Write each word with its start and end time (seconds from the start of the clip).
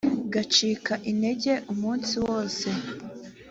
ngacika 0.27 0.93
intege 1.11 1.53
umunsi 1.73 2.13
wose 2.27 2.67